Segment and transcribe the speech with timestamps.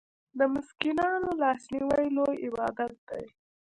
[0.37, 3.25] د مسکینانو لاسنیوی لوی عبادت دی.